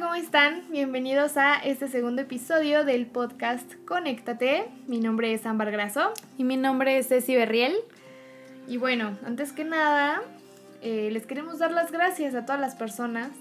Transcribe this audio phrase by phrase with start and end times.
[0.00, 0.62] ¿cómo están?
[0.70, 4.64] Bienvenidos a este segundo episodio del podcast Conéctate.
[4.86, 6.12] Mi nombre es Ámbar Graso.
[6.38, 7.74] Y mi nombre es Ceci Berriel.
[8.66, 10.22] Y bueno, antes que nada,
[10.80, 13.32] eh, les queremos dar las gracias a todas las personas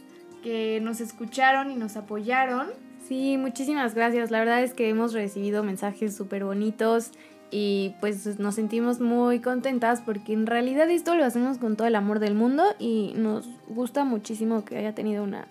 [0.44, 2.68] que nos escucharon y nos apoyaron.
[3.08, 4.30] Sí, muchísimas gracias.
[4.30, 7.12] La verdad es que hemos recibido mensajes súper bonitos
[7.50, 11.96] y pues nos sentimos muy contentas porque en realidad esto lo hacemos con todo el
[11.96, 15.48] amor del mundo y nos gusta muchísimo que haya tenido una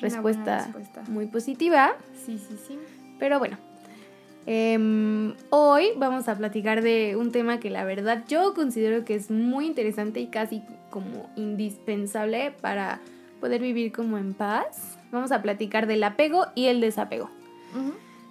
[0.00, 0.68] respuesta,
[1.08, 1.94] muy positiva.
[2.24, 2.78] Sí, sí, sí.
[3.18, 3.56] Pero bueno,
[4.46, 9.30] em, hoy vamos a platicar de un tema que la verdad yo considero que es
[9.30, 13.00] muy interesante y casi como indispensable para
[13.40, 14.98] poder vivir como en paz.
[15.12, 17.30] Vamos a platicar del apego y el desapego.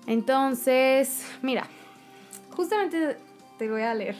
[0.08, 1.68] Entonces, mira,
[2.52, 3.18] justamente
[3.58, 4.16] te voy a leer.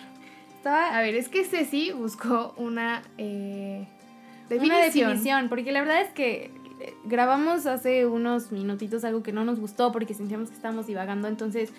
[0.66, 3.88] A ver, es que Ceci buscó una, eh,
[4.50, 4.76] definición.
[4.76, 6.52] una definición, porque la verdad es que
[7.06, 11.72] grabamos hace unos minutitos algo que no nos gustó porque sentíamos que estábamos divagando, entonces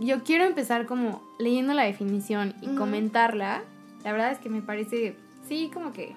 [0.00, 3.62] yo quiero empezar como leyendo la definición y comentarla.
[4.04, 5.16] La verdad es que me parece,
[5.48, 6.14] sí, como que,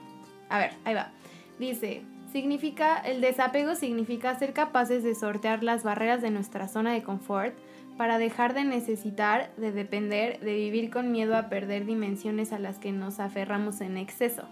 [0.50, 1.12] a ver, ahí va.
[1.60, 7.04] Dice, significa, el desapego significa ser capaces de sortear las barreras de nuestra zona de
[7.04, 7.56] confort
[7.98, 12.78] para dejar de necesitar, de depender, de vivir con miedo a perder dimensiones a las
[12.78, 14.44] que nos aferramos en exceso.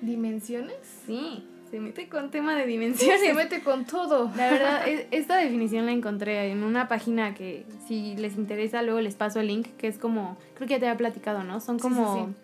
[0.00, 0.76] ¿Dimensiones?
[1.06, 1.46] Sí.
[1.72, 3.22] Se mete con tema de dimensiones.
[3.22, 4.30] Se mete con todo.
[4.36, 9.00] La verdad, e, esta definición la encontré en una página que si les interesa luego
[9.00, 11.60] les paso el link, que es como, creo que ya te había platicado, ¿no?
[11.60, 12.34] Son como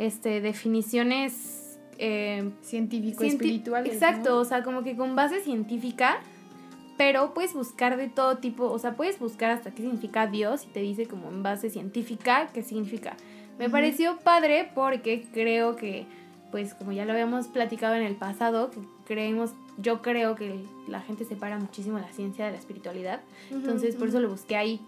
[0.00, 3.92] este definiciones eh, científico-espirituales.
[3.92, 6.18] Exacto, o sea, como que con base científica,
[6.98, 10.72] pero puedes buscar de todo tipo, o sea, puedes buscar hasta qué significa Dios y
[10.72, 13.16] te dice como en base científica qué significa.
[13.56, 16.06] Me pareció padre porque creo que
[16.54, 21.00] pues como ya lo habíamos platicado en el pasado, que creemos, yo creo que la
[21.00, 24.80] gente separa muchísimo la ciencia de la espiritualidad, entonces por eso lo busqué ahí.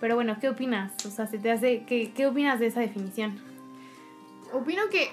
[0.00, 0.92] Pero bueno, ¿qué opinas?
[1.04, 3.38] O sea, se te hace, ¿qué, qué opinas de esa definición?
[4.54, 5.10] Opino que,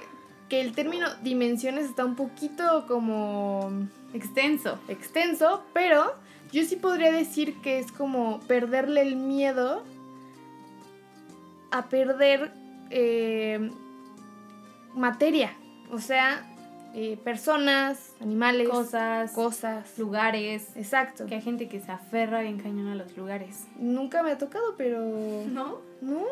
[0.48, 3.70] que el término dimensiones está un poquito como
[4.14, 4.80] extenso.
[4.88, 6.14] Extenso, pero
[6.54, 9.84] yo sí podría decir que es como perderle el miedo
[11.72, 12.54] a perder
[12.92, 13.72] eh,
[14.96, 15.52] materia.
[15.92, 16.46] O sea,
[16.94, 20.68] eh, personas, animales, cosas, cosas, lugares.
[20.76, 21.26] Exacto.
[21.28, 23.68] Que hay gente que se aferra bien cañón a los lugares.
[23.78, 25.00] Nunca me ha tocado, pero.
[25.48, 25.78] ¿No?
[26.02, 26.24] No.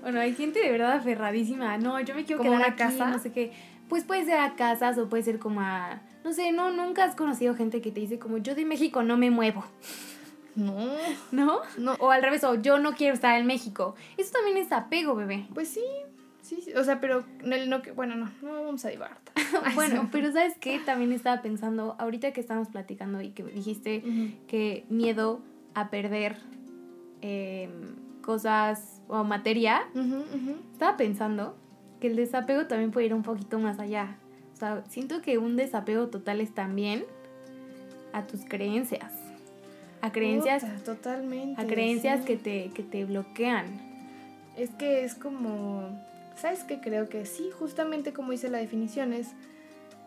[0.00, 1.76] Bueno, hay gente de verdad aferradísima.
[1.78, 3.10] No, yo me quiero quedar a casa.
[3.10, 3.52] No sé qué.
[3.88, 6.00] Pues puede ser a casas o puede ser como a.
[6.24, 9.16] No sé, no, nunca has conocido gente que te dice como yo de México no
[9.16, 9.64] me muevo.
[10.54, 10.74] No.
[11.30, 11.60] ¿No?
[11.76, 11.92] No.
[12.00, 13.94] O al revés, o yo no quiero estar en México.
[14.16, 15.46] Eso también es apego, bebé.
[15.52, 15.84] Pues sí,
[16.46, 19.18] Sí, o sea, pero el no que, bueno, no, no vamos a divagar.
[19.74, 20.78] bueno, pero ¿sabes qué?
[20.78, 24.04] También estaba pensando, ahorita que estamos platicando y que dijiste
[24.46, 25.40] que miedo
[25.74, 26.36] a perder
[27.20, 29.88] em, cosas o materia,
[30.72, 31.56] estaba pensando
[31.98, 34.16] que el desapego también puede ir un poquito más allá.
[34.54, 37.04] O sea, siento que un desapego total es también
[38.12, 39.12] a tus creencias.
[40.00, 40.62] A creencias.
[40.84, 41.60] totalmente.
[41.60, 43.66] A creencias que, te, que te bloquean.
[44.56, 46.00] Es que es como
[46.36, 46.80] ¿Sabes qué?
[46.80, 49.28] Creo que sí, justamente como dice la definición, es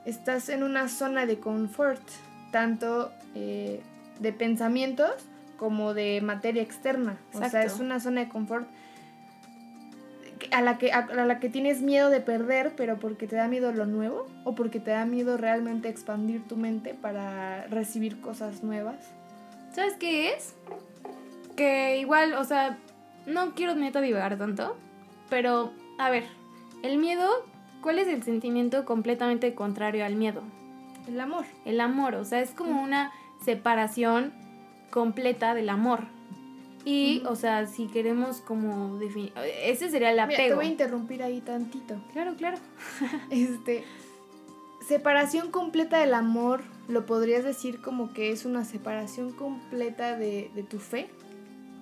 [0.05, 2.01] estás en una zona de confort,
[2.51, 3.81] tanto eh,
[4.19, 5.11] de pensamientos
[5.57, 7.17] como de materia externa.
[7.33, 8.67] O sea, es una zona de confort
[10.51, 13.71] a la, que, a, la que tienes miedo de perder, pero porque te da miedo
[13.71, 18.97] lo nuevo o porque te da miedo realmente expandir tu mente para recibir cosas nuevas.
[19.73, 20.55] ¿Sabes qué es?
[21.55, 22.77] Que igual, o sea,
[23.25, 24.77] no quiero neta divagar tanto,
[25.29, 26.23] pero a ver,
[26.81, 27.27] el miedo,
[27.81, 30.41] ¿cuál es el sentimiento completamente contrario al miedo?
[31.07, 31.45] El amor.
[31.65, 33.11] El amor, o sea, es como una
[33.43, 34.33] separación
[34.89, 36.05] completa del amor.
[36.85, 40.37] Y, o sea, si queremos como definir, ese sería el apego.
[40.37, 42.01] Mira, te voy a interrumpir ahí tantito.
[42.13, 42.57] Claro, claro.
[43.29, 43.83] este,
[44.87, 50.63] separación completa del amor, ¿lo podrías decir como que es una separación completa de, de
[50.63, 51.09] tu fe?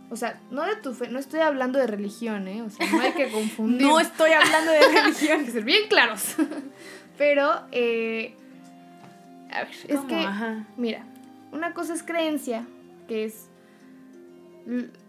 [0.09, 2.61] O sea, no de tu fe, no estoy hablando de religión, ¿eh?
[2.61, 3.85] O sea, no hay que confundir.
[3.85, 5.39] no estoy hablando de religión.
[5.39, 6.35] hay que ser bien claros.
[7.17, 8.35] Pero, eh,
[9.51, 10.27] a ver, es que,
[10.77, 11.05] mira,
[11.51, 12.65] una cosa es creencia,
[13.07, 13.49] que es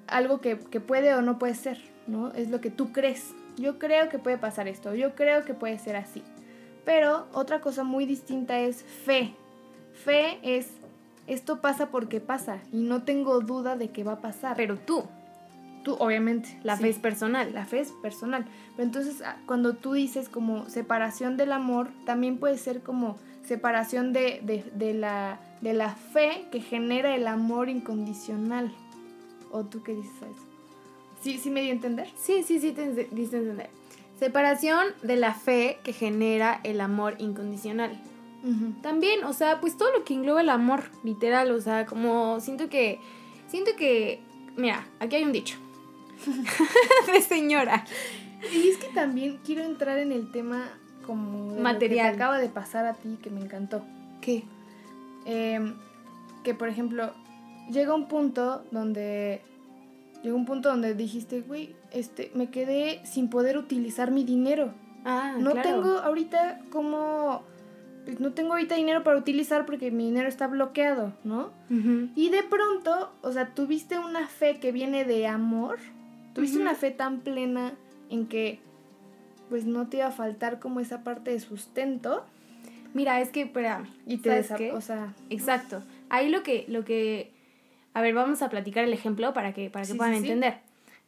[0.06, 2.32] algo que, que, puede o no puede ser, ¿no?
[2.32, 3.34] Es lo que tú crees.
[3.56, 6.22] Yo creo que puede pasar esto, yo creo que puede ser así.
[6.84, 9.34] Pero otra cosa muy distinta es fe.
[9.92, 10.77] Fe es
[11.28, 14.56] esto pasa porque pasa y no tengo duda de que va a pasar.
[14.56, 15.04] Pero tú,
[15.84, 17.52] tú obviamente, la fe es personal.
[17.52, 18.46] La fe es personal.
[18.76, 24.12] Pero entonces ah, cuando tú dices como separación del amor, también puede ser como separación
[24.12, 24.40] de,
[24.74, 28.72] de, la de la fe que genera el amor incondicional.
[29.50, 30.46] ¿O tú qué dices a eso?
[31.22, 32.08] ¿Sí, sí me dio a entender?
[32.16, 33.70] Sí, sí, sí, te diste a entender.
[34.18, 37.98] Separación de la fe que genera el amor incondicional.
[38.82, 42.68] También, o sea, pues todo lo que engloba el amor, literal, o sea, como siento
[42.68, 42.98] que,
[43.48, 44.20] siento que,
[44.56, 45.56] mira, aquí hay un dicho
[47.12, 47.84] de señora.
[48.52, 50.70] Y es que también quiero entrar en el tema
[51.06, 52.10] como material.
[52.10, 53.84] que acaba de pasar a ti que me encantó.
[54.20, 54.44] ¿Qué?
[55.24, 55.74] Em,
[56.44, 57.12] que por ejemplo,
[57.70, 59.42] llega un punto donde
[60.22, 64.72] llega un punto donde dijiste, güey, este, me quedé sin poder utilizar mi dinero.
[65.04, 67.42] Ah, no tengo ahorita como
[68.08, 71.52] pues, no tengo ahorita dinero para utilizar porque mi dinero está bloqueado, ¿no?
[72.16, 75.78] Y de pronto, o sea, tuviste una fe que viene de amor,
[76.32, 77.74] tuviste una fe tan plena
[78.08, 78.60] en que
[79.50, 82.24] pues no te iba a faltar como esa parte de sustento.
[82.94, 83.88] Mira, es que, espérame.
[84.06, 84.72] Y te qué?
[84.72, 85.14] o sea...
[85.28, 85.82] Exacto.
[86.08, 87.30] Ahí lo que, lo que...
[87.92, 90.60] A ver, vamos a platicar el ejemplo para que, para que puedan entender.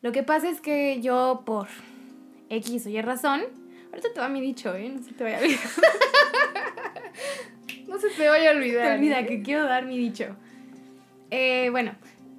[0.03, 1.69] Lo que pasa es que yo, por
[2.50, 3.41] X o Y razón...
[3.91, 4.91] Ahorita te va mi dicho, ¿eh?
[4.91, 5.61] No se te vaya a olvidar.
[7.90, 8.87] No se te vaya a olvidar.
[8.87, 9.26] Te olvida ¿eh?
[9.26, 10.37] que quiero dar mi dicho.
[11.31, 11.92] Eh, bueno,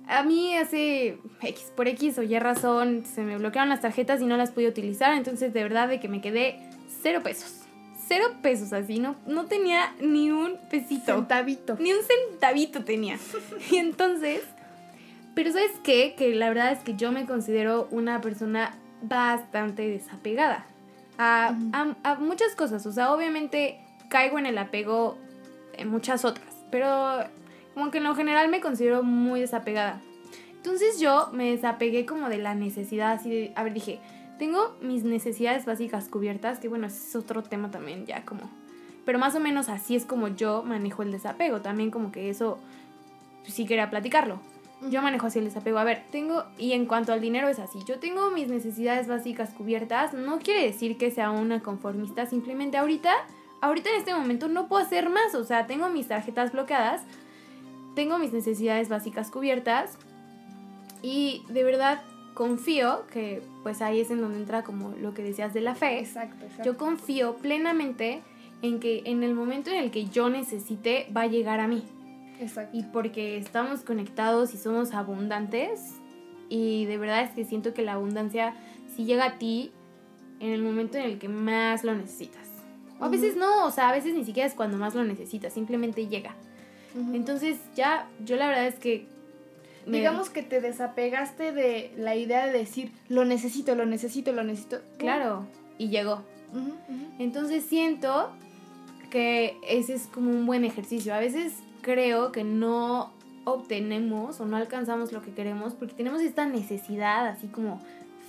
[0.07, 4.25] a mí hace X, por X o Y razón se me bloquearon las tarjetas y
[4.25, 6.57] no las pude utilizar, entonces de verdad de que me quedé
[7.01, 7.57] cero pesos.
[8.07, 11.15] Cero pesos así, no, no tenía ni un pesito.
[11.15, 11.75] Centavito.
[11.79, 13.17] Ni un centavito tenía.
[13.71, 14.41] y entonces,
[15.35, 16.15] pero ¿sabes qué?
[16.17, 20.65] Que la verdad es que yo me considero una persona bastante desapegada
[21.17, 21.55] a,
[22.03, 22.85] a muchas cosas.
[22.85, 25.17] O sea, obviamente caigo en el apego
[25.73, 27.25] en muchas otras, pero
[27.73, 30.01] como que en lo general me considero muy desapegada.
[30.55, 33.99] Entonces yo me desapegué como de la necesidad, así de, a ver, dije,
[34.37, 38.49] tengo mis necesidades básicas cubiertas, que bueno, ese es otro tema también ya como,
[39.05, 42.59] pero más o menos así es como yo manejo el desapego, también como que eso
[43.41, 44.39] pues, sí quería platicarlo.
[44.89, 45.77] Yo manejo así el desapego.
[45.77, 49.51] A ver, tengo, y en cuanto al dinero es así, yo tengo mis necesidades básicas
[49.51, 53.13] cubiertas, no quiere decir que sea una conformista, simplemente ahorita,
[53.61, 57.03] ahorita en este momento no puedo hacer más, o sea, tengo mis tarjetas bloqueadas,
[57.95, 59.97] tengo mis necesidades básicas cubiertas
[61.01, 62.01] y de verdad
[62.33, 65.99] confío que pues ahí es en donde entra como lo que decías de la fe.
[65.99, 66.63] Exacto, exacto.
[66.63, 68.21] Yo confío plenamente
[68.61, 71.83] en que en el momento en el que yo necesite va a llegar a mí.
[72.39, 72.75] Exacto.
[72.77, 75.95] Y porque estamos conectados y somos abundantes
[76.49, 78.55] y de verdad es que siento que la abundancia
[78.95, 79.71] si llega a ti
[80.39, 82.50] en el momento en el que más lo necesitas.
[83.01, 85.51] O a veces no, o sea, a veces ni siquiera es cuando más lo necesitas,
[85.53, 86.35] simplemente llega.
[87.13, 89.07] Entonces ya, yo la verdad es que...
[89.87, 94.81] Digamos que te desapegaste de la idea de decir, lo necesito, lo necesito, lo necesito.
[94.99, 95.47] Claro,
[95.79, 96.21] y llegó.
[97.17, 98.29] Entonces siento
[99.09, 101.15] que ese es como un buen ejercicio.
[101.15, 103.11] A veces creo que no
[103.45, 107.81] obtenemos o no alcanzamos lo que queremos porque tenemos esta necesidad así como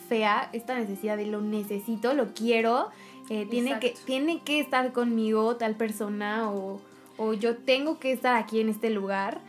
[0.08, 2.88] fea, esta necesidad de lo necesito, lo quiero,
[3.32, 6.81] eh, tiene, que, tiene que estar conmigo tal persona o
[7.17, 9.40] o yo tengo que estar aquí en este lugar.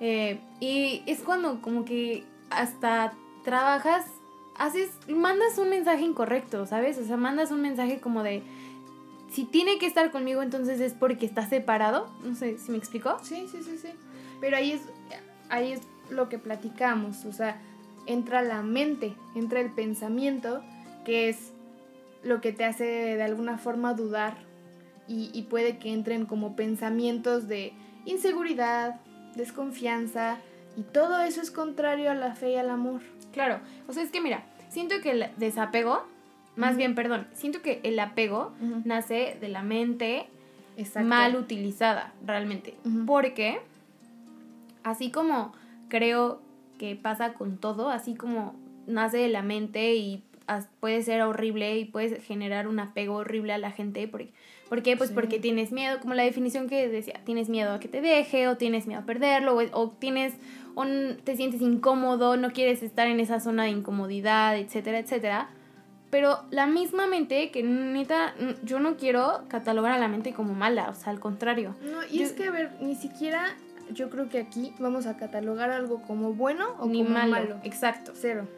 [0.00, 3.14] Eh, y es cuando como que hasta
[3.44, 4.04] trabajas,
[4.56, 6.98] haces, mandas un mensaje incorrecto, ¿sabes?
[6.98, 8.42] O sea, mandas un mensaje como de,
[9.30, 12.08] si tiene que estar conmigo, entonces es porque está separado.
[12.22, 13.16] No sé si me explico.
[13.22, 13.88] Sí, sí, sí, sí.
[14.40, 14.82] Pero ahí es,
[15.48, 17.60] ahí es lo que platicamos, o sea,
[18.04, 20.62] entra la mente, entra el pensamiento,
[21.04, 21.52] que es
[22.26, 24.36] lo que te hace de alguna forma dudar
[25.08, 27.72] y, puede que entren como pensamientos de
[28.04, 29.00] inseguridad,
[29.36, 30.38] desconfianza,
[30.76, 33.00] y todo eso es contrario a la fe y al amor.
[33.32, 36.04] Claro, o sea, es que mira, siento que el desapego,
[36.56, 38.52] más bien, perdón, siento que el apego
[38.84, 40.26] nace de la mente
[41.04, 42.76] mal utilizada, realmente.
[43.06, 43.60] Porque,
[44.82, 45.52] así como
[45.88, 46.40] creo
[46.78, 48.56] que pasa con todo, así como
[48.86, 50.24] nace de la mente y
[50.80, 54.32] puede ser horrible y puede generar un apego horrible a la gente, porque
[54.68, 54.96] ¿Por qué?
[54.96, 58.48] Pues porque tienes miedo, como la definición que decía, tienes miedo a que te deje,
[58.48, 60.34] o tienes miedo a perderlo, o, tienes,
[60.74, 60.84] o
[61.22, 65.50] te sientes incómodo, no quieres estar en esa zona de incomodidad, etcétera, etcétera.
[66.10, 68.34] Pero la misma mente, que neta,
[68.64, 71.76] yo no quiero catalogar a la mente como mala, o sea, al contrario.
[71.82, 73.56] No, y es que, a ver, ni siquiera
[73.92, 77.60] yo creo que aquí vamos a catalogar algo como bueno o como malo.
[77.62, 78.12] Exacto.
[78.16, 78.48] Cero.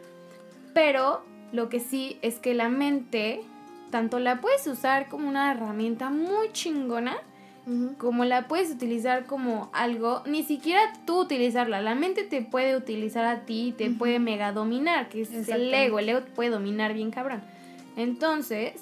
[0.73, 3.41] Pero lo que sí es que la mente
[3.89, 7.17] tanto la puedes usar como una herramienta muy chingona,
[7.99, 13.25] como la puedes utilizar como algo, ni siquiera tú utilizarla, la mente te puede utilizar
[13.25, 16.49] a ti y te puede mega dominar, que es el ego, el ego te puede
[16.49, 17.43] dominar bien cabrón.
[17.95, 18.73] Entonces,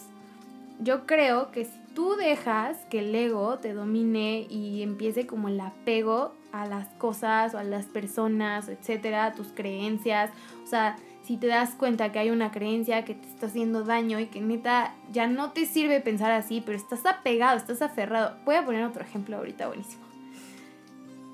[0.79, 5.59] yo creo que si tú dejas que el ego te domine y empiece como el
[5.59, 10.31] apego a las cosas o a las personas, etcétera, a tus creencias,
[10.63, 10.95] o sea,
[11.27, 14.39] si te das cuenta que hay una creencia que te está haciendo daño y que
[14.39, 18.37] neta ya no te sirve pensar así, pero estás apegado, estás aferrado.
[18.45, 20.03] Voy a poner otro ejemplo ahorita buenísimo.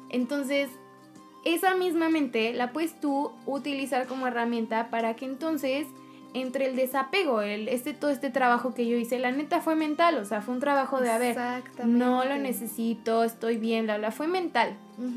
[0.09, 0.71] Entonces,
[1.45, 5.85] esa misma mente la puedes tú utilizar como herramienta para que entonces
[6.33, 10.17] entre el desapego, el, este, todo este trabajo que yo hice, la neta fue mental,
[10.17, 11.37] o sea, fue un trabajo de, a ver,
[11.85, 14.75] no lo necesito, estoy bien, bla, bla, fue mental.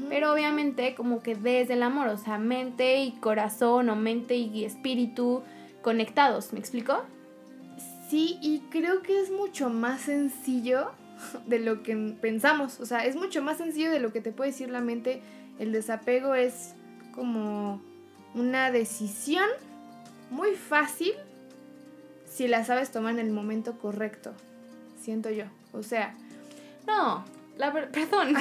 [0.08, 4.64] Pero obviamente como que desde el amor, o sea, mente y corazón o mente y
[4.64, 5.42] espíritu
[5.82, 7.02] conectados, ¿me explico?
[8.08, 10.90] Sí, y creo que es mucho más sencillo
[11.46, 14.50] de lo que pensamos, o sea, es mucho más sencillo de lo que te puede
[14.50, 15.22] decir la mente.
[15.58, 16.74] El desapego es
[17.14, 17.80] como
[18.34, 19.48] una decisión
[20.30, 21.12] muy fácil
[22.28, 24.32] si la sabes tomar en el momento correcto,
[25.00, 25.44] siento yo.
[25.72, 26.14] O sea,
[26.86, 27.24] no,
[27.58, 28.34] la perdón,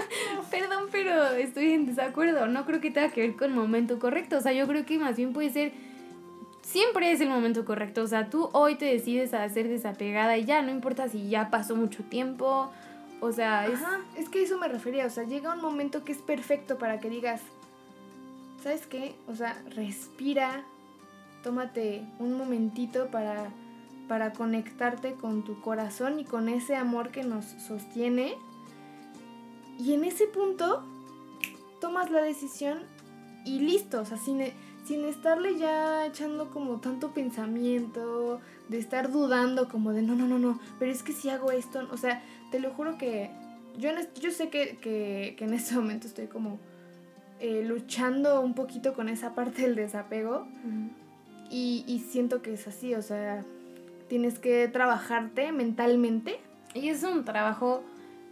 [0.50, 2.46] perdón, pero estoy en desacuerdo.
[2.46, 4.38] No creo que tenga que ver con momento correcto.
[4.38, 5.72] O sea, yo creo que más bien puede ser.
[6.62, 8.02] Siempre es el momento correcto.
[8.02, 11.50] O sea, tú hoy te decides a ser desapegada y ya, no importa si ya
[11.50, 12.72] pasó mucho tiempo.
[13.20, 13.80] O sea, es.
[14.16, 15.06] es que eso me refería.
[15.06, 17.42] O sea, llega un momento que es perfecto para que digas.
[18.62, 19.14] ¿Sabes qué?
[19.26, 20.64] O sea, respira,
[21.42, 23.50] tómate un momentito para,
[24.08, 28.34] para conectarte con tu corazón y con ese amor que nos sostiene.
[29.78, 30.82] Y en ese punto
[31.80, 32.80] tomas la decisión
[33.44, 34.40] y listo, o sea, sin,
[34.84, 40.38] sin estarle ya echando como tanto pensamiento, de estar dudando como de no, no, no,
[40.38, 43.30] no, pero es que si hago esto, o sea, te lo juro que
[43.78, 46.58] yo, yo sé que, que, en este momento estoy como
[47.40, 50.46] eh, luchando un poquito con esa parte del desapego.
[51.52, 53.44] Y, siento que es así, o sea,
[54.08, 56.40] tienes que trabajarte mentalmente.
[56.74, 57.82] Y es un trabajo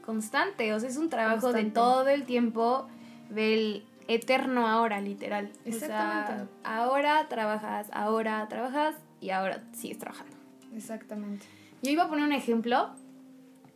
[0.06, 2.88] constante, o sea, es un trabajo de todo el tiempo,
[3.28, 5.50] del eterno ahora, literal.
[5.66, 6.32] Exactamente.
[6.32, 10.34] O sea, ahora trabajas, ahora trabajas y ahora sigues trabajando.
[10.74, 11.44] Exactamente.
[11.82, 12.88] Yo iba a poner un ejemplo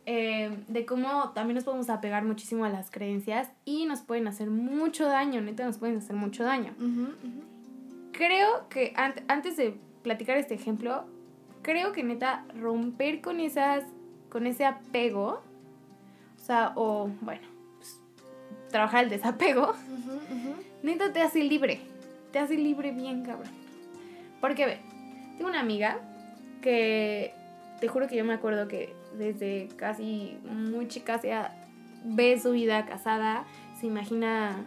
[0.07, 4.49] eh, de cómo también nos podemos apegar muchísimo a las creencias y nos pueden hacer
[4.49, 6.73] mucho daño, neta, nos pueden hacer mucho daño
[8.15, 11.05] creo que antes de platicar este ejemplo,
[11.61, 13.83] creo que neta romper con esas,
[14.29, 15.41] con ese apego,
[16.35, 17.45] o sea, o bueno,
[17.77, 17.99] pues,
[18.69, 19.73] trabajar el desapego,
[20.83, 21.81] neta te hace libre,
[22.31, 23.51] te hace libre bien cabrón.
[24.39, 24.79] Porque ve,
[25.37, 25.99] tengo una amiga
[26.61, 27.33] que
[27.81, 31.53] te juro que yo me acuerdo que desde casi muy chica sea
[32.03, 33.45] ve su vida casada,
[33.79, 34.63] se imagina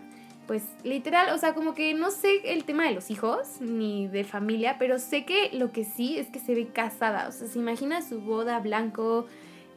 [0.48, 4.24] pues literal, o sea, como que no sé el tema de los hijos ni de
[4.24, 7.58] familia, pero sé que lo que sí es que se ve casada, o sea, se
[7.58, 9.26] imagina su boda blanco,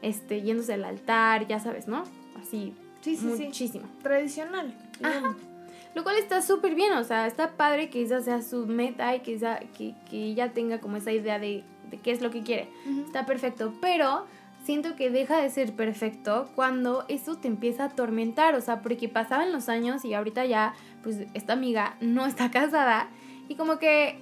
[0.01, 2.03] este, yéndose al altar, ya sabes, ¿no?
[2.41, 3.85] Así, sí, sí, muchísimo.
[4.01, 4.73] Tradicional.
[5.03, 5.35] Ajá.
[5.93, 9.19] Lo cual está súper bien, o sea, está padre que esa sea su meta y
[9.19, 12.43] que, esa, que, que ella tenga como esa idea de, de qué es lo que
[12.43, 12.69] quiere.
[13.05, 14.25] Está perfecto, pero
[14.63, 19.09] siento que deja de ser perfecto cuando eso te empieza a atormentar, o sea, porque
[19.09, 23.09] pasaban los años y ahorita ya, pues esta amiga no está casada
[23.47, 24.19] y como que,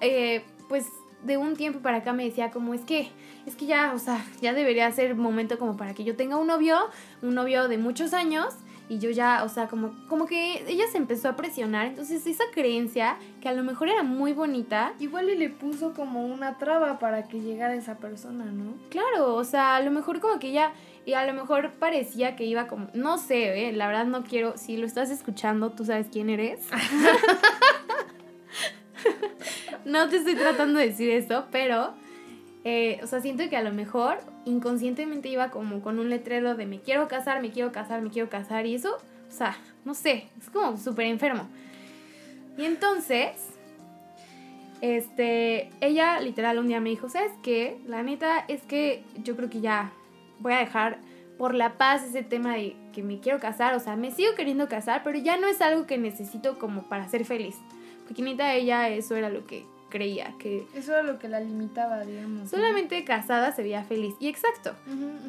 [0.00, 0.86] eh, pues
[1.22, 3.08] de un tiempo para acá me decía como es que,
[3.46, 6.48] es que ya, o sea, ya debería ser momento como para que yo tenga un
[6.48, 6.76] novio,
[7.22, 8.54] un novio de muchos años
[8.92, 11.86] y yo ya, o sea, como, como que ella se empezó a presionar.
[11.86, 14.92] Entonces esa creencia, que a lo mejor era muy bonita.
[14.98, 18.74] Igual y le puso como una traba para que llegara esa persona, ¿no?
[18.90, 20.72] Claro, o sea, a lo mejor como que ella,
[21.06, 23.72] y a lo mejor parecía que iba como, no sé, ¿eh?
[23.72, 26.60] la verdad no quiero, si lo estás escuchando, tú sabes quién eres.
[29.86, 31.94] no te estoy tratando de decir eso, pero
[32.64, 36.66] eh, o sea, siento que a lo mejor inconscientemente iba como con un letrero de
[36.66, 40.28] me quiero casar, me quiero casar, me quiero casar y eso, o sea, no sé,
[40.40, 41.48] es como súper enfermo.
[42.56, 43.32] Y entonces,
[44.80, 47.78] este, ella literal un día me dijo, ¿sabes qué?
[47.86, 49.92] La neta es que yo creo que ya
[50.38, 50.98] voy a dejar
[51.38, 54.68] por la paz ese tema de que me quiero casar, o sea, me sigo queriendo
[54.68, 57.56] casar, pero ya no es algo que necesito como para ser feliz.
[58.06, 60.66] Porque neta ella eso era lo que creía que...
[60.74, 62.48] Eso era lo que la limitaba, digamos.
[62.48, 64.14] Solamente casada se veía feliz.
[64.18, 64.74] Y exacto,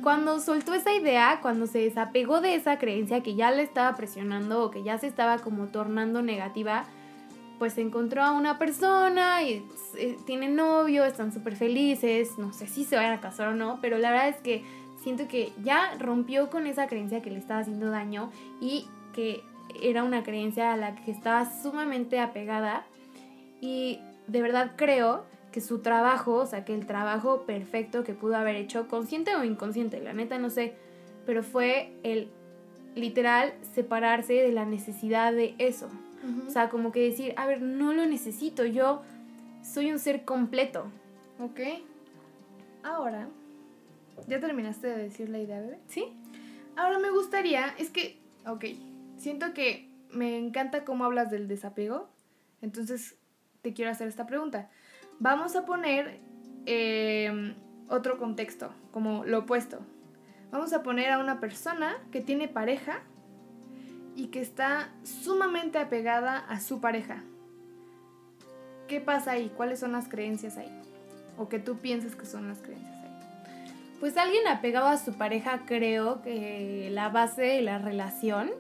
[0.02, 4.64] cuando soltó esa idea, cuando se desapegó de esa creencia que ya le estaba presionando
[4.64, 6.86] o que ya se estaba como tornando negativa,
[7.60, 9.66] pues encontró a una persona y
[9.98, 13.80] eh, tiene novio, están súper felices, no sé si se vayan a casar o no,
[13.82, 14.64] pero la verdad es que
[15.02, 19.44] siento que ya rompió con esa creencia que le estaba haciendo daño y que
[19.82, 22.86] era una creencia a la que estaba sumamente apegada
[23.62, 28.36] y de verdad creo que su trabajo, o sea, que el trabajo perfecto que pudo
[28.36, 30.74] haber hecho, consciente o inconsciente, la neta no sé,
[31.26, 32.30] pero fue el
[32.96, 35.90] literal separarse de la necesidad de eso.
[36.48, 39.02] O sea, como que decir, a ver, no lo necesito, yo
[39.62, 40.86] soy un ser completo.
[41.40, 41.60] Ok.
[42.82, 43.28] Ahora,
[44.28, 45.80] ¿ya terminaste de decir la idea, bebé?
[45.88, 46.06] Sí.
[46.78, 48.66] Ahora me gustaría, es que, ok,
[49.18, 52.08] siento que me encanta cómo hablas del desapego,
[52.62, 53.18] entonces
[53.64, 54.70] te quiero hacer esta pregunta.
[55.20, 56.20] Vamos a poner
[56.66, 57.56] em,
[57.88, 59.80] otro contexto, como lo opuesto.
[60.52, 63.00] Vamos a poner a una persona que tiene pareja
[64.16, 67.24] y que está sumamente apegada a su pareja.
[68.88, 69.52] ¿Qué pasa ahí?
[69.56, 70.70] ¿Cuáles son las creencias ahí?
[71.38, 73.12] O que tú piensas que son las creencias ahí.
[74.02, 78.52] Pues alguien apegado a su pareja creo que la base de la relación,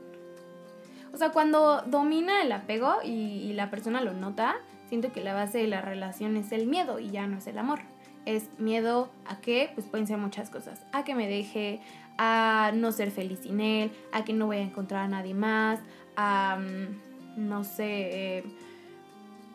[1.14, 4.56] o sea, cuando domina el apego y, y la persona lo nota,
[4.94, 7.58] siento que la base de la relación es el miedo y ya no es el
[7.58, 7.80] amor.
[8.28, 11.82] Es miedo a que, pues pueden ser muchas cosas, a que me deje,
[12.20, 15.80] a no ser feliz sin él, a que no voy a encontrar a nadie más,
[16.16, 18.44] a, mm, no sé,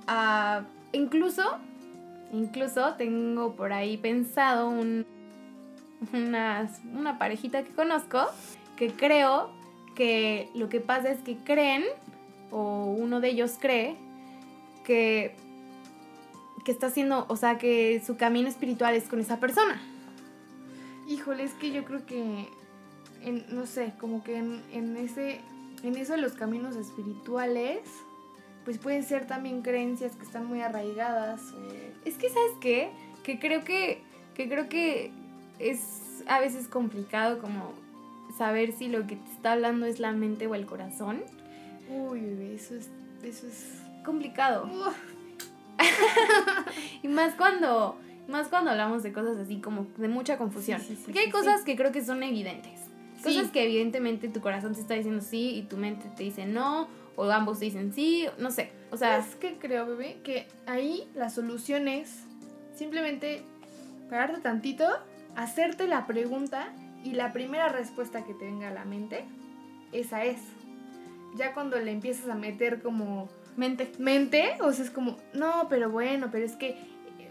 [0.08, 1.44] a, incluso,
[2.32, 5.06] incluso tengo por ahí pensado un,
[6.12, 6.68] una,
[6.98, 8.26] una parejita que conozco
[8.76, 9.50] que creo
[9.94, 11.84] que lo que pasa es que creen,
[12.50, 14.07] o uno de ellos cree,
[14.88, 15.34] que,
[16.64, 19.78] que está haciendo, o sea, que su camino espiritual es con esa persona.
[21.06, 22.48] Híjole, es que yo creo que,
[23.22, 25.42] en, no sé, como que en, en, ese,
[25.82, 27.80] en eso de los caminos espirituales,
[28.64, 31.42] pues pueden ser también creencias que están muy arraigadas.
[32.06, 32.88] Es que, ¿sabes qué?
[33.24, 34.00] Que creo que,
[34.34, 35.12] que creo que
[35.58, 37.74] es a veces complicado como
[38.38, 41.22] saber si lo que te está hablando es la mente o el corazón.
[41.90, 42.20] Uy,
[42.54, 42.88] eso es,
[43.22, 44.66] eso es complicado.
[47.02, 50.80] y más cuando, más cuando hablamos de cosas así como de mucha confusión.
[51.04, 52.80] Porque hay cosas que creo que son evidentes.
[53.22, 56.88] Cosas que evidentemente tu corazón te está diciendo sí y tu mente te dice no,
[57.16, 58.72] o ambos te dicen sí, no sé.
[58.90, 62.22] O sea, es que creo, bebé, que ahí la solución es
[62.74, 63.42] simplemente
[64.08, 64.86] pararte tantito,
[65.36, 66.72] hacerte la pregunta
[67.04, 69.24] y la primera respuesta que te venga a la mente,
[69.92, 70.38] esa es.
[71.36, 73.90] Ya cuando le empiezas a meter como Mente.
[73.98, 76.78] Mente, o sea, es como, no, pero bueno, pero es que,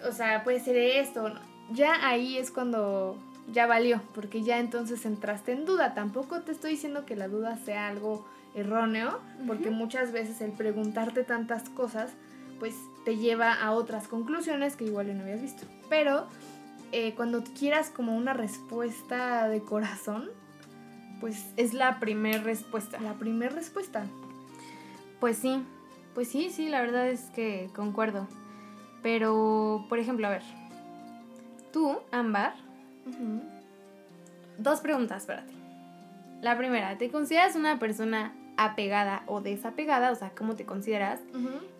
[0.07, 1.33] o sea, puede ser esto.
[1.71, 3.17] Ya ahí es cuando
[3.51, 5.93] ya valió, porque ya entonces entraste en duda.
[5.93, 11.23] Tampoco te estoy diciendo que la duda sea algo erróneo, porque muchas veces el preguntarte
[11.23, 12.11] tantas cosas,
[12.59, 15.63] pues te lleva a otras conclusiones que igual no habías visto.
[15.89, 16.27] Pero
[16.91, 20.29] eh, cuando quieras como una respuesta de corazón,
[21.21, 21.45] pues...
[21.55, 22.99] Es la primera respuesta.
[22.99, 24.05] La primera respuesta.
[25.21, 25.63] Pues sí,
[26.17, 28.27] pues sí, sí, la verdad es que concuerdo.
[29.03, 30.41] Pero, por ejemplo, a ver.
[31.71, 32.55] Tú, Ámbar,
[34.57, 35.53] dos preguntas para ti.
[36.41, 40.09] La primera, ¿te consideras una persona apegada o desapegada?
[40.09, 41.19] O sea, ¿cómo te consideras?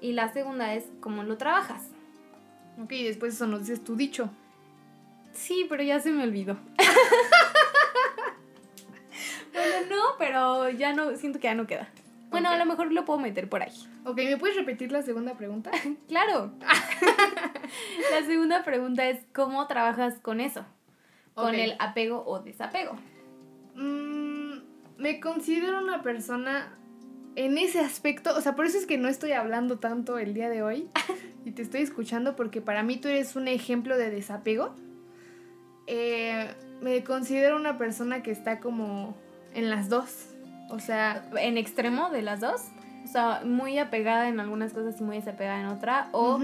[0.02, 1.88] Y la segunda es, ¿cómo lo trabajas?
[2.80, 4.30] Ok, después eso nos dices tu dicho.
[5.34, 6.58] Sí, pero ya se me olvidó.
[9.52, 11.90] bueno, no, pero ya no, siento que ya no queda.
[12.30, 13.74] Bueno, a lo mejor lo puedo meter por ahí.
[14.06, 15.72] Ok, ¿me puedes repetir la segunda pregunta?
[16.08, 16.52] claro.
[18.12, 20.66] la segunda pregunta es, ¿cómo trabajas con eso?
[21.34, 22.96] Con el apego o desapego.
[23.76, 24.60] Mm,
[24.98, 26.78] me considero una persona
[27.36, 30.50] en ese aspecto, o sea, por eso es que no estoy hablando tanto el día
[30.50, 30.90] de hoy
[31.46, 34.74] y te estoy escuchando porque para mí tú eres un ejemplo de desapego.
[35.86, 36.50] Eh,
[36.82, 39.16] me considero una persona que está como
[39.54, 40.36] en las dos.
[40.70, 42.62] O sea, en extremo de las dos.
[43.04, 46.10] O sea, muy apegada en algunas cosas y muy desapegada en otra.
[46.12, 46.40] O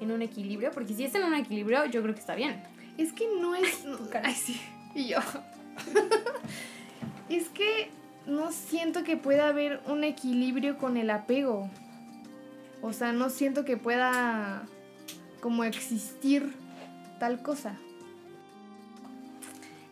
[0.00, 0.70] en un equilibrio.
[0.72, 2.62] Porque si es en un equilibrio, yo creo que está bien.
[2.96, 3.84] Es que no es.
[4.22, 4.60] ay, sí.
[4.94, 5.18] Y yo.
[7.28, 7.90] es que
[8.26, 11.70] no siento que pueda haber un equilibrio con el apego.
[12.82, 14.62] O sea, no siento que pueda
[15.40, 16.52] como existir
[17.18, 17.76] tal cosa.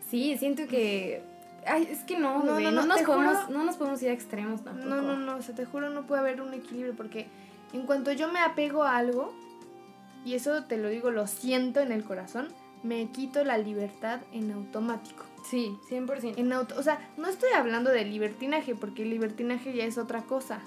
[0.09, 1.21] Sí, siento que
[1.67, 4.63] Ay, es que no, no, no, no, nos podemos, no nos podemos ir a extremos
[4.63, 4.87] tampoco.
[4.87, 7.27] No, no, no, o sea, te juro, no puede haber un equilibrio porque
[7.73, 9.33] en cuanto yo me apego a algo,
[10.25, 12.47] y eso te lo digo, lo siento en el corazón,
[12.83, 15.25] me quito la libertad en automático.
[15.43, 16.33] Sí, 100%.
[16.37, 20.23] En auto, o sea, no estoy hablando de libertinaje, porque el libertinaje ya es otra
[20.23, 20.59] cosa.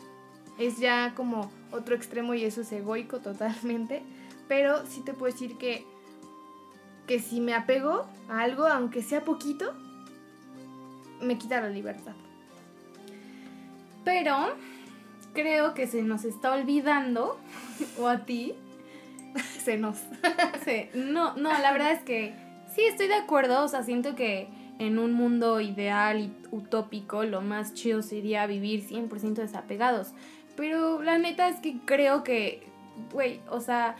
[0.58, 4.02] Es ya como otro extremo y eso es egoico totalmente.
[4.48, 5.86] Pero sí te puedo decir que,
[7.06, 9.74] que si me apego a algo, aunque sea poquito,
[11.20, 12.14] me quita la libertad.
[14.04, 14.54] Pero
[15.35, 17.38] creo que se nos está olvidando,
[17.98, 18.54] o a ti,
[19.62, 19.98] Senos.
[20.64, 22.35] sí, no, no, la verdad es que
[22.74, 27.42] sí, estoy de acuerdo, o sea, siento que en un mundo ideal y utópico lo
[27.42, 30.12] más chido sería vivir 100% desapegados.
[30.56, 32.66] Pero la neta es que creo que,
[33.12, 33.96] güey, o sea,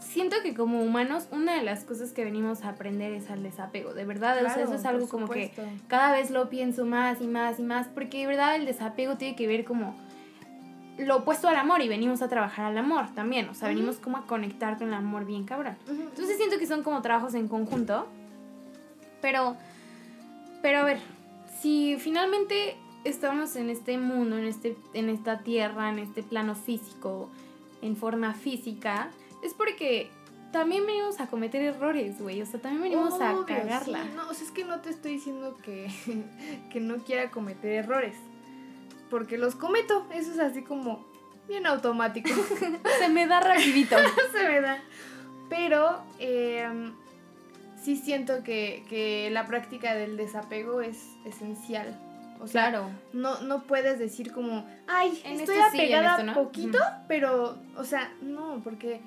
[0.00, 3.94] siento que como humanos una de las cosas que venimos a aprender es al desapego,
[3.94, 5.52] de verdad, o sea, eso es algo como que
[5.86, 9.36] cada vez lo pienso más y más y más, porque de verdad el desapego tiene
[9.36, 9.96] que ver como
[10.98, 14.16] lo opuesto al amor y venimos a trabajar al amor también, o sea, venimos como
[14.16, 15.76] a conectar con el amor bien cabrón.
[15.88, 18.06] Entonces siento que son como trabajos en conjunto,
[19.20, 19.56] pero,
[20.62, 20.98] pero a ver,
[21.60, 27.30] si finalmente estamos en este mundo, en, este, en esta tierra, en este plano físico,
[27.80, 29.10] en forma física,
[29.42, 30.10] es porque
[30.52, 32.40] también venimos a cometer errores, güey.
[32.42, 34.04] O sea, también venimos a cagarla.
[34.16, 35.90] No, o sea, es que no te estoy diciendo que,
[36.70, 38.16] que no quiera cometer errores.
[39.10, 40.06] Porque los cometo.
[40.12, 41.06] Eso es así como
[41.46, 42.28] bien automático.
[42.98, 43.96] Se me da rapidito.
[44.32, 44.78] Se me da.
[45.48, 46.94] Pero em,
[47.82, 51.98] sí siento que, que la práctica del desapego es esencial.
[52.40, 52.90] O sea, claro.
[53.12, 56.34] no, no puedes decir como, ay, estoy apegada ¿no?
[56.34, 59.00] poquito, pero, o sea, no, porque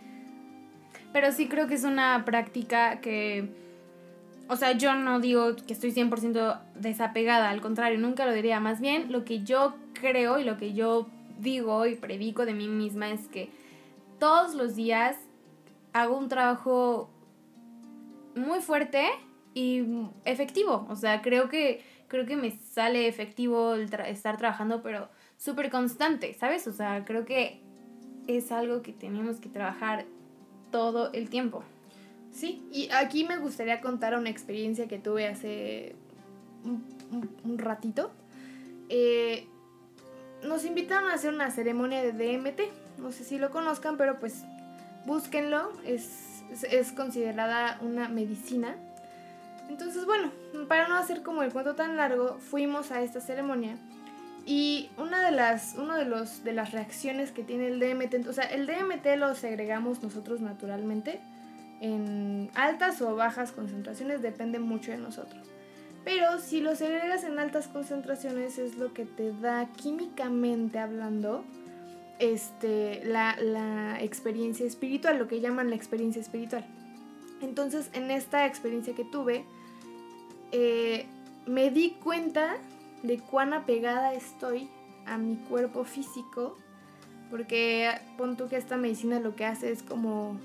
[1.13, 3.49] pero sí creo que es una práctica que,
[4.47, 8.59] o sea, yo no digo que estoy 100% desapegada, al contrario, nunca lo diría.
[8.59, 11.07] Más bien, lo que yo creo y lo que yo
[11.39, 13.49] digo y predico de mí misma es que
[14.19, 15.17] todos los días
[15.93, 17.09] hago un trabajo
[18.35, 19.07] muy fuerte
[19.53, 19.83] y
[20.25, 20.85] efectivo.
[20.89, 26.67] O sea, creo que, creo que me sale efectivo estar trabajando, pero súper constante, ¿sabes?
[26.67, 27.61] O sea, creo que
[28.27, 30.05] es algo que tenemos que trabajar
[30.71, 31.63] todo el tiempo.
[32.31, 35.95] Sí, y aquí me gustaría contar una experiencia que tuve hace
[36.63, 38.11] un, ratito.
[38.89, 39.47] Eh,
[40.43, 42.99] nos invitaron a hacer una ceremonia de DMT.
[42.99, 44.43] No sé si lo conozcan, pero pues
[45.05, 45.71] búsquenlo.
[45.85, 48.75] Es, es, considerada una medicina.
[49.69, 50.31] Entonces, bueno,
[50.67, 53.77] para no hacer como el cuento tan largo, fuimos a esta ceremonia.
[54.45, 58.33] Y una de las, uno de, los, de las reacciones que tiene el DMT, o
[58.33, 61.19] sea, el DMT lo segregamos nosotros naturalmente
[61.79, 65.47] en altas o bajas concentraciones, depende mucho de nosotros.
[66.03, 71.43] Pero si lo segregas en altas concentraciones es lo que te da químicamente hablando
[72.17, 76.65] este, la, la experiencia espiritual, lo que llaman la experiencia espiritual.
[77.41, 79.45] Entonces, en esta experiencia que tuve,
[80.51, 81.05] eh,
[81.45, 82.57] me di cuenta
[83.03, 84.69] de cuán apegada estoy
[85.05, 86.57] a mi cuerpo físico,
[87.29, 90.39] porque pon tú que esta medicina lo que hace es como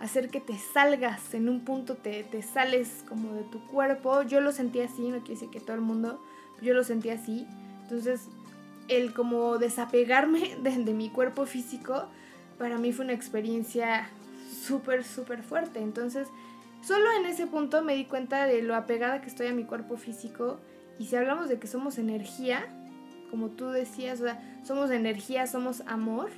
[0.00, 4.22] hacer que te salgas, en un punto te, sales como de tu cuerpo.
[4.22, 6.20] Yo lo sentí así, no quiere decir que todo el mundo,
[6.60, 7.46] yo lo sentí así.
[7.82, 8.28] Entonces,
[8.88, 12.06] el como desapegarme de, de mi cuerpo físico,
[12.58, 14.10] para mí fue una experiencia
[14.66, 15.80] súper, súper fuerte.
[15.80, 16.28] Entonces,
[16.82, 19.96] solo en ese punto me di cuenta de lo apegada que estoy a mi cuerpo
[19.96, 20.58] físico
[20.98, 22.66] y si hablamos de que somos energía,
[23.30, 26.30] como tú decías, o sea, somos energía, somos amor,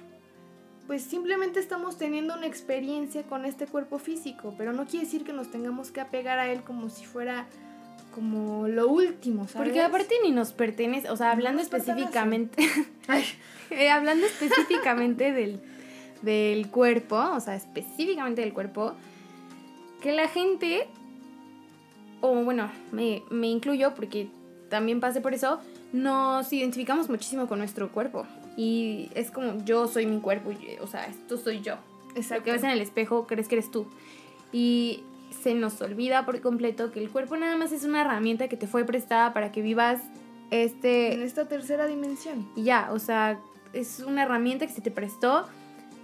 [0.87, 5.33] pues simplemente estamos teniendo una experiencia con este cuerpo físico, pero no quiere decir que
[5.33, 7.47] nos tengamos que apegar a él como si fuera
[8.13, 9.69] como lo último, ¿sabes?
[9.69, 12.69] Porque aparte ni nos pertenece, o sea, hablando específicamente,
[13.71, 15.61] eh, hablando específicamente del,
[16.23, 18.95] del cuerpo, o sea, específicamente del cuerpo,
[20.03, 20.89] que la gente,
[22.21, 24.29] o bueno, me, me incluyo porque
[24.71, 25.61] también pase por eso,
[25.93, 28.27] nos identificamos muchísimo con nuestro cuerpo.
[28.57, 31.75] Y es como, yo soy mi cuerpo, o sea, esto soy yo.
[32.15, 32.37] Exacto.
[32.37, 33.87] Lo que ves en el espejo, crees que eres tú.
[34.53, 35.05] Y
[35.43, 38.67] se nos olvida por completo que el cuerpo nada más es una herramienta que te
[38.67, 40.01] fue prestada para que vivas
[40.51, 41.15] este...
[41.15, 42.49] En esta tercera dimensión.
[42.57, 43.39] Y ya, o sea,
[43.73, 45.47] es una herramienta que se te prestó,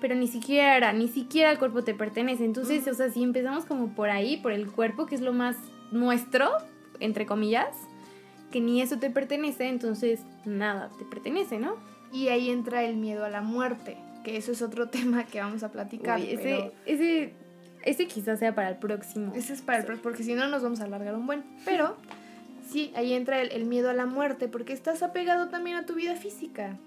[0.01, 2.45] pero ni siquiera, ni siquiera el cuerpo te pertenece.
[2.45, 5.57] Entonces, o sea, si empezamos como por ahí, por el cuerpo, que es lo más
[5.91, 6.51] nuestro,
[7.01, 7.75] entre comillas,
[8.57, 11.77] que ni eso te pertenece, entonces nada te pertenece, ¿no?
[12.11, 15.63] Y ahí entra el miedo a la muerte, que eso es otro tema que vamos
[15.63, 16.19] a platicar.
[16.21, 17.35] ese, ese,
[17.83, 19.35] ese quizás sea para el próximo.
[19.35, 21.45] Ese es para el próximo, porque si no nos vamos a alargar un buen.
[21.67, 21.99] Pero
[22.67, 25.93] sí, ahí entra el, el miedo a la muerte, porque estás apegado también a tu
[25.93, 26.79] vida física.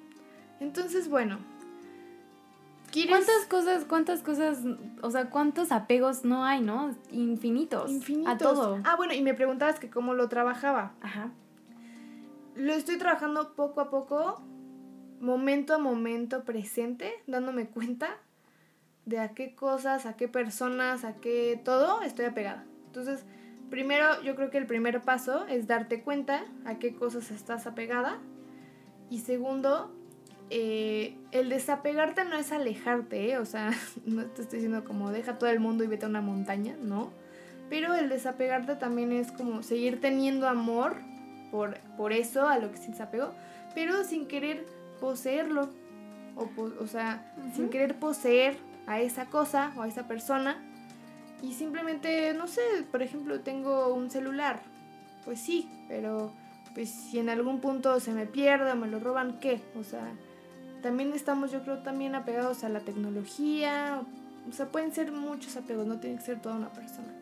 [0.60, 1.38] Entonces, bueno,
[3.08, 4.58] ¿Cuántas cosas, cuántas cosas,
[5.04, 6.96] o sea, cuántos apegos no hay, no?
[7.12, 7.92] Infinitos.
[7.92, 8.34] Infinitos.
[8.34, 8.80] A todo.
[8.84, 10.94] Ah, bueno, y me preguntabas que cómo lo trabajaba.
[11.02, 11.30] Ajá
[12.56, 14.42] lo estoy trabajando poco a poco,
[15.20, 18.18] momento a momento presente, dándome cuenta
[19.06, 22.66] de a qué cosas, a qué personas, a qué todo estoy apegada.
[22.86, 23.26] Entonces,
[23.70, 28.20] primero yo creo que el primer paso es darte cuenta a qué cosas estás apegada.
[29.10, 29.92] Y segundo,
[30.52, 33.38] eh, el desapegarte no es alejarte, ¿eh?
[33.38, 33.72] o sea,
[34.06, 37.12] no te estoy diciendo como deja todo el mundo y vete a una montaña, no.
[37.70, 40.98] Pero el desapegarte también es como seguir teniendo amor
[41.52, 43.32] por, por eso, a lo que se desapegó,
[43.74, 44.66] pero sin querer
[45.00, 45.70] poseerlo.
[46.36, 46.50] O,
[46.82, 48.58] o sea, sin querer poseer
[48.88, 50.58] a esa cosa o a esa persona.
[51.42, 54.62] Y simplemente, no sé, por ejemplo, tengo un celular.
[55.26, 56.32] Pues sí, pero
[56.74, 59.62] pues si en algún punto se me pierde o me lo roban, ¿qué?
[59.78, 60.12] O sea,
[60.82, 64.02] también estamos, yo creo, también apegados a la tecnología.
[64.50, 67.14] O sea, pueden ser muchos apegos, no tiene que ser toda una persona.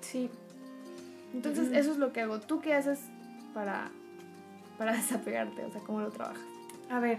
[0.00, 0.30] Sí.
[1.34, 2.40] Entonces, eso es lo que hago.
[2.40, 3.00] ¿Tú qué haces
[3.54, 3.90] para,
[4.78, 5.64] para desapegarte?
[5.64, 6.42] O sea, ¿cómo lo trabajas?
[6.90, 7.18] A ver,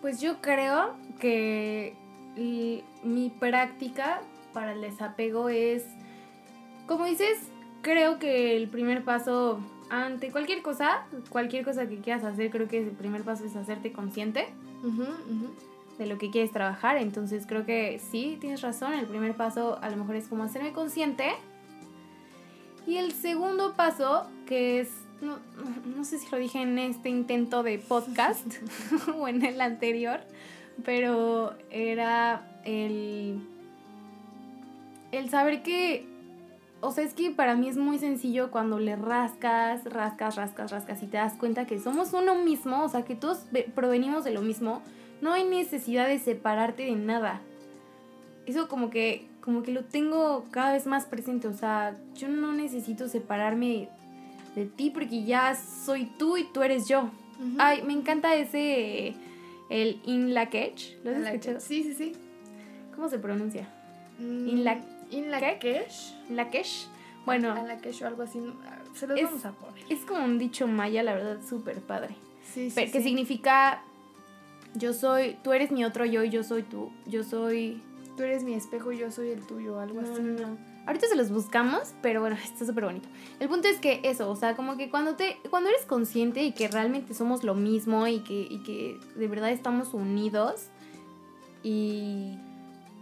[0.00, 1.94] pues yo creo que
[2.36, 4.20] mi práctica
[4.52, 5.84] para el desapego es,
[6.86, 7.38] como dices,
[7.82, 12.78] creo que el primer paso ante cualquier cosa, cualquier cosa que quieras hacer, creo que
[12.78, 14.48] el primer paso es hacerte consciente
[15.98, 16.96] de lo que quieres trabajar.
[16.96, 20.72] Entonces creo que sí, tienes razón, el primer paso a lo mejor es como hacerme
[20.72, 21.32] consciente.
[22.86, 25.38] Y el segundo paso, que es, no,
[25.96, 28.46] no sé si lo dije en este intento de podcast
[29.16, 30.20] o en el anterior,
[30.84, 33.40] pero era el,
[35.12, 36.06] el saber que,
[36.80, 41.02] o sea, es que para mí es muy sencillo cuando le rascas, rascas, rascas, rascas
[41.02, 44.42] y te das cuenta que somos uno mismo, o sea, que todos provenimos de lo
[44.42, 44.82] mismo,
[45.20, 47.40] no hay necesidad de separarte de nada.
[48.46, 52.52] Eso como que, como que lo tengo cada vez más presente, o sea, yo no
[52.52, 53.88] necesito separarme
[54.54, 57.10] de ti porque ya soy tú y tú eres yo.
[57.58, 59.14] Ay, me encanta ese
[59.68, 61.60] el In ¿Lo has escuchado?
[61.60, 62.12] Sí, sí, sí.
[62.94, 63.68] ¿Cómo se pronuncia?
[64.18, 65.30] Mm, in la In
[67.26, 67.54] Bueno.
[67.54, 68.40] o algo así.
[68.94, 69.84] Se los vamos a poner.
[69.90, 72.14] Es como un dicho maya, la verdad, súper padre.
[72.52, 72.90] Sí, sí.
[72.90, 73.82] que significa
[74.74, 76.92] yo soy, tú eres mi otro yo y yo soy tú.
[77.06, 77.82] Yo soy.
[78.16, 80.20] Tú eres mi espejo y yo soy el tuyo, algo así.
[80.20, 80.56] No.
[80.86, 83.08] Ahorita se los buscamos, pero bueno, está súper bonito.
[83.40, 86.52] El punto es que eso, o sea, como que cuando te cuando eres consciente y
[86.52, 90.68] que realmente somos lo mismo y que, y que de verdad estamos unidos
[91.64, 92.38] y...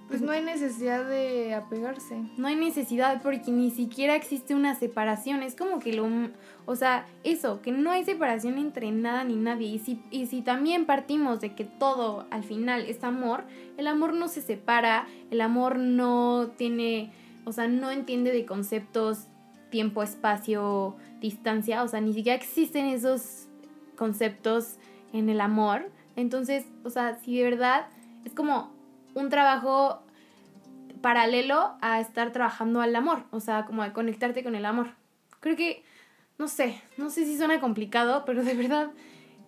[0.08, 2.20] Pues no hay necesidad de apegarse.
[2.36, 5.42] No hay necesidad porque ni siquiera existe una separación.
[5.42, 6.06] Es como que lo...
[6.66, 9.68] O sea, eso, que no hay separación entre nada ni nadie.
[9.68, 13.44] Y si, y si también partimos de que todo al final es amor,
[13.78, 17.10] el amor no se separa, el amor no tiene
[17.44, 19.26] o sea, no entiende de conceptos
[19.70, 23.48] tiempo, espacio, distancia, o sea, ni siquiera existen esos
[23.96, 24.76] conceptos
[25.12, 25.90] en el amor.
[26.14, 27.86] Entonces, o sea, si de verdad
[28.24, 28.70] es como
[29.14, 30.02] un trabajo
[31.00, 34.94] paralelo a estar trabajando al amor, o sea, como a conectarte con el amor.
[35.40, 35.82] Creo que,
[36.38, 38.90] no sé, no sé si suena complicado, pero de verdad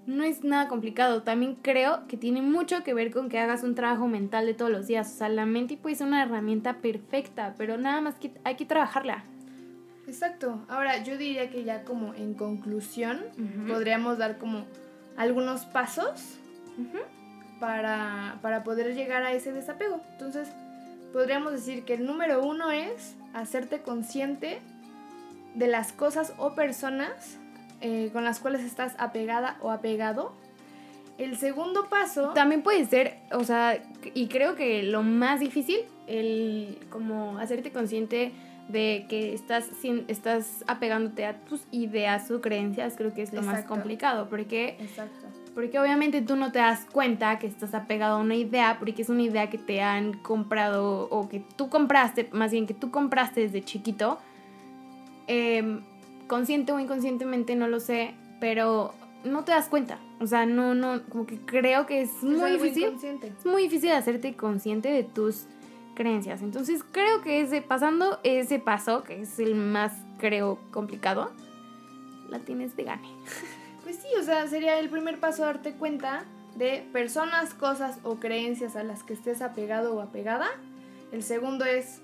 [0.07, 1.23] no es nada complicado.
[1.23, 4.71] También creo que tiene mucho que ver con que hagas un trabajo mental de todos
[4.71, 5.13] los días.
[5.13, 8.67] O sea, la mente puede ser una herramienta perfecta, pero nada más que hay que
[8.67, 9.25] trabajarla.
[10.07, 10.65] Exacto.
[10.69, 13.21] Ahora, yo diría que ya como en conclusión,
[13.67, 14.67] podríamos dar como
[15.17, 16.39] algunos pasos
[17.59, 20.01] para, para poder llegar a ese desapego.
[20.13, 20.49] Entonces,
[21.13, 24.61] podríamos decir que el número uno es hacerte consciente
[25.55, 27.39] de las cosas o personas
[27.81, 30.33] eh, con las cuales estás apegada o apegado.
[31.19, 32.33] El segundo paso...
[32.35, 33.81] También puede ser, o sea,
[34.15, 38.33] y creo que lo más difícil, el como hacerte consciente
[38.69, 39.69] de que estás,
[40.09, 44.77] estás apegándote a tus ideas o creencias, creo que es lo más complicado, porque...
[44.81, 45.27] Exacto.
[45.55, 49.09] Porque obviamente tú no te das cuenta que estás apegado a una idea, porque es
[49.09, 53.43] una idea que te han comprado o que tú compraste, más bien que tú compraste
[53.43, 54.19] desde chiquito.
[55.29, 55.81] Eh,
[56.35, 58.93] consciente o inconscientemente, no lo sé, pero
[59.23, 60.01] no te das cuenta.
[60.19, 62.97] O sea, no, no, como que creo que es muy difícil.
[63.23, 65.47] Es muy difícil hacerte consciente de tus
[65.95, 66.43] creencias.
[66.43, 71.31] Entonces creo que ese, pasando ese paso, que es el más, creo, complicado,
[72.29, 73.09] la tienes de gane.
[73.85, 76.25] Pues sí, o sea, sería el primer paso darte cuenta
[76.57, 80.49] de personas, cosas o creencias a las que estés apegado o apegada.
[81.13, 82.01] El segundo es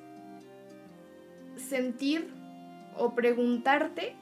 [1.57, 2.31] sentir
[2.99, 4.14] o preguntarte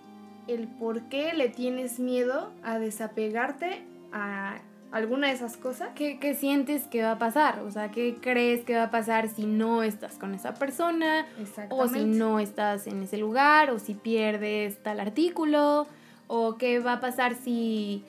[0.48, 3.82] el por qué le tienes miedo a desapegarte
[4.12, 5.90] a alguna de esas cosas.
[5.94, 7.60] ¿Qué, ¿Qué, sientes que va a pasar?
[7.60, 11.26] O sea, ¿qué crees que va a pasar si no estás con esa persona?
[11.68, 15.86] O si no estás en ese lugar, o si pierdes tal artículo,
[16.26, 18.04] o qué va a pasar si,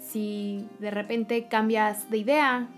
[0.00, 2.68] si de repente cambias de idea.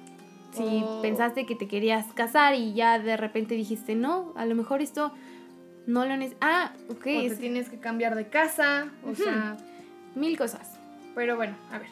[0.52, 4.80] Si pensaste que te querías casar y ya de repente dijiste, no, a lo mejor
[4.80, 5.12] esto
[5.86, 6.48] no lo necesitas.
[6.48, 7.06] Ah, ok.
[7.06, 9.56] O te tienes que cambiar de casa, o sea,
[10.14, 10.78] mil cosas.
[11.14, 11.88] Pero bueno, a ver.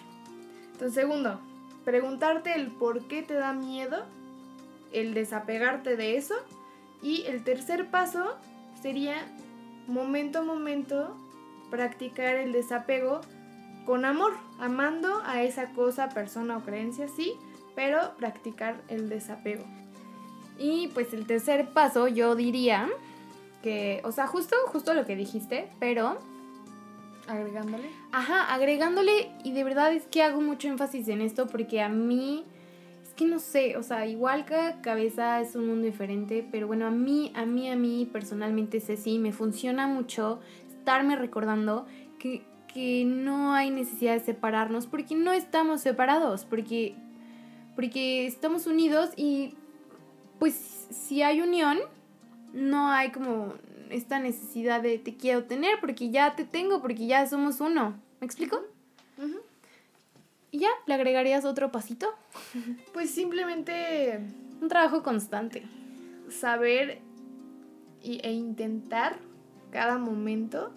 [0.73, 1.41] Entonces, segundo,
[1.85, 4.05] preguntarte el por qué te da miedo,
[4.93, 6.35] el desapegarte de eso.
[7.03, 8.37] Y el tercer paso
[8.83, 9.15] sería
[9.87, 11.17] momento a momento
[11.71, 13.21] practicar el desapego
[13.85, 17.35] con amor, amando a esa cosa, persona o creencia, sí,
[17.75, 19.65] pero practicar el desapego.
[20.59, 22.89] Y pues el tercer paso yo diría
[23.65, 26.19] que, o sea, justo, justo lo que dijiste, pero...
[27.27, 27.89] Agregándole.
[28.13, 32.45] Ajá, agregándole y de verdad es que hago mucho énfasis en esto porque a mí,
[33.03, 36.87] es que no sé, o sea, igual cada cabeza es un mundo diferente, pero bueno,
[36.87, 41.87] a mí, a mí, a mí personalmente, sí me funciona mucho estarme recordando
[42.19, 46.97] que, que no hay necesidad de separarnos porque no estamos separados, porque,
[47.75, 49.55] porque estamos unidos y
[50.39, 50.55] pues
[50.91, 51.79] si hay unión,
[52.55, 53.53] no hay como
[53.91, 58.01] esta necesidad de te quiero tener porque ya te tengo, porque ya somos uno.
[58.21, 58.63] ¿Me explico?
[60.51, 60.69] ¿Y ya?
[60.87, 62.15] ¿Le agregarías otro pasito?
[62.93, 64.21] Pues simplemente...
[64.63, 65.65] Un trabajo constante.
[66.31, 67.01] Saber
[68.03, 69.19] e intentar
[69.73, 70.73] cada momento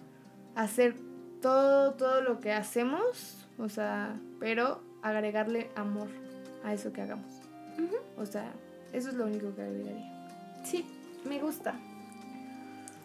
[0.56, 0.96] hacer
[1.40, 6.08] todo, todo lo que hacemos, o sea, pero agregarle amor
[6.64, 7.32] a eso que hagamos.
[8.16, 8.52] O sea,
[8.92, 10.12] eso es lo único que agregaría.
[10.64, 10.84] Sí,
[11.28, 11.74] me gusta.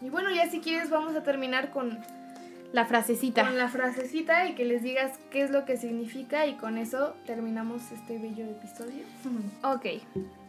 [0.02, 2.00] Y bueno, ya si quieres vamos a terminar con
[2.74, 3.46] la frasecita.
[3.46, 7.14] Con la frasecita y que les digas qué es lo que significa y con eso
[7.26, 9.04] terminamos este bello episodio.
[9.64, 9.86] ok,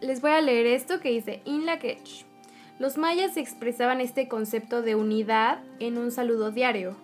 [0.01, 1.79] les voy a leer esto que dice In la
[2.79, 6.97] Los mayas expresaban este concepto de unidad en un saludo diario.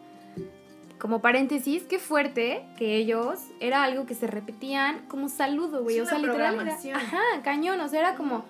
[0.99, 6.01] Como paréntesis, qué fuerte que ellos era algo que se repetían como saludo, güey.
[6.01, 6.59] o sea, literal.
[6.69, 7.81] ajá, cañón.
[7.81, 8.45] O sea, era como.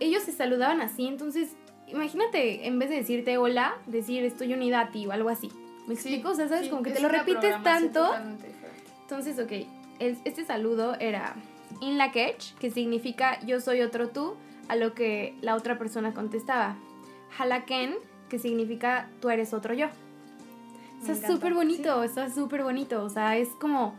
[0.00, 1.56] Ellos se saludaban así, entonces.
[1.88, 5.50] Imagínate, en vez de decirte hola, decir estoy unida a ti o algo así.
[5.86, 6.30] ¿Me explico?
[6.30, 6.68] o sea, ¿sabes?
[6.68, 8.12] como que te lo repites tanto.
[9.02, 9.68] Entonces, ok.
[10.00, 11.36] este saludo era
[11.80, 14.34] in la catch, que significa yo soy otro tú,
[14.68, 16.76] a lo que la otra persona contestaba.
[17.38, 17.94] Halaken,
[18.28, 19.86] que significa tú eres otro yo.
[21.06, 23.04] Está súper bonito, está súper bonito.
[23.04, 23.94] O sea, es como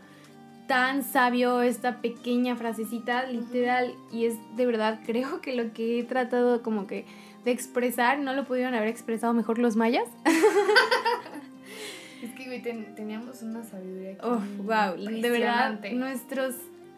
[0.68, 3.96] tan sabio esta pequeña frasecita, literal.
[4.12, 7.06] Y es de verdad, creo que lo que he tratado como que
[7.46, 10.04] de expresar, no lo pudieron haber expresado mejor los mayas.
[12.22, 12.60] es que,
[12.96, 14.18] teníamos una sabiduría.
[14.22, 16.56] Oh, wow, de verdad, nuestros...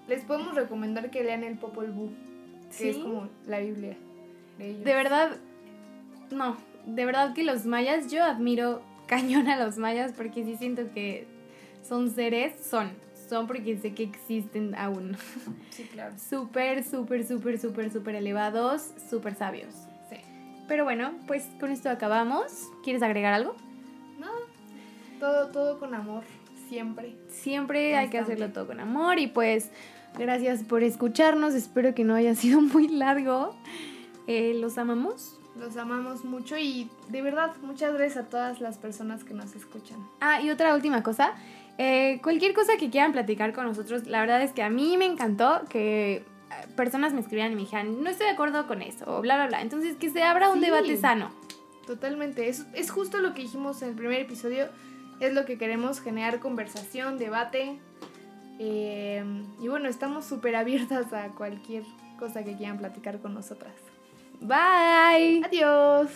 [0.07, 2.09] Les podemos recomendar que lean el Popol Vuh,
[2.75, 3.95] que es como la Biblia
[4.57, 4.83] de ellos.
[4.83, 5.37] De verdad,
[6.31, 10.91] no, de verdad que los mayas yo admiro cañón a los mayas porque sí siento
[10.93, 11.27] que
[11.87, 12.89] son seres, son,
[13.29, 15.15] son porque sé que existen aún.
[15.69, 16.13] Sí, claro.
[16.17, 19.73] súper, súper, súper, súper, súper elevados, súper sabios.
[20.09, 20.17] Sí.
[20.67, 22.51] Pero bueno, pues con esto acabamos.
[22.83, 23.55] ¿Quieres agregar algo?
[24.19, 24.27] No,
[25.19, 26.23] todo, todo con amor,
[26.67, 27.15] siempre.
[27.29, 29.71] Siempre hay que hacerlo todo con amor y pues
[30.17, 31.53] gracias por escucharnos.
[31.53, 33.55] Espero que no haya sido muy largo.
[34.27, 35.39] Eh, los amamos.
[35.57, 39.97] Los amamos mucho y de verdad muchas gracias a todas las personas que nos escuchan.
[40.21, 41.33] Ah, y otra última cosa.
[41.81, 45.05] Eh, cualquier cosa que quieran platicar con nosotros, la verdad es que a mí me
[45.05, 46.23] encantó que eh,
[46.75, 49.47] personas me escribieran y me dijeran, no estoy de acuerdo con eso, o bla, bla,
[49.47, 49.61] bla.
[49.61, 51.31] Entonces, que se abra un debate sano.
[51.87, 54.67] Totalmente, es, es justo lo que dijimos en el primer episodio,
[55.21, 57.79] es lo que queremos, generar conversación, debate.
[58.59, 59.23] Eh,
[59.61, 61.83] y bueno, estamos súper abiertas a cualquier
[62.19, 63.75] cosa que quieran platicar con nosotras.
[64.41, 65.45] Bye.
[65.45, 66.09] Adiós.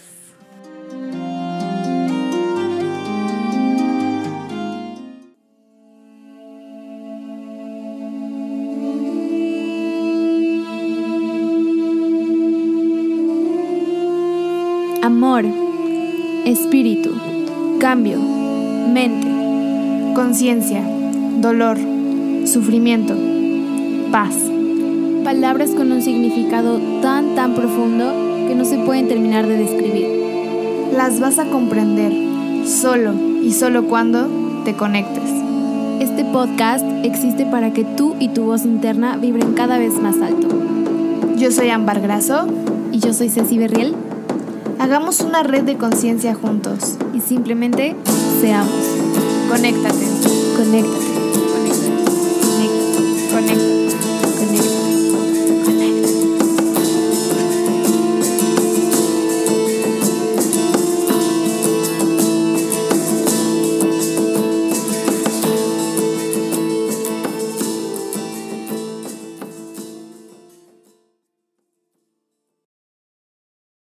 [15.04, 15.44] Amor,
[16.46, 17.12] espíritu,
[17.82, 18.20] cambio,
[18.88, 19.28] mente,
[20.16, 20.82] conciencia,
[21.42, 21.78] dolor,
[22.46, 23.13] sufrimiento,
[24.13, 24.34] paz
[25.26, 28.13] palabras con un significado tan, tan profundo
[28.48, 30.08] que no se pueden terminar de describir.
[30.96, 32.13] Las vas a comprender
[32.66, 33.13] solo
[33.44, 34.30] y solo cuando
[34.63, 35.30] te conectes.
[36.00, 40.48] Este podcast existe para que tú y tu voz interna vibren cada vez más alto.
[41.36, 42.48] Yo soy Ambar Graso.
[42.94, 43.96] Y yo soy Ceci Berriel.
[44.84, 46.98] Hagamos una red de conciencia juntos.
[47.13, 47.96] Y simplemente
[48.42, 48.84] seamos.
[49.50, 50.06] Conéctate.
[50.58, 51.02] Conéctate.